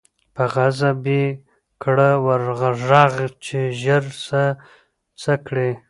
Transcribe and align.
په 0.35 0.43
غضب 0.53 0.99
یې 1.15 1.25
کړه 1.83 2.09
ور 2.25 2.43
ږغ 2.59 3.13
چي 3.45 3.59
ژر 3.81 4.03
سه 4.25 4.43
څه 5.21 5.33
کړې 5.47 5.71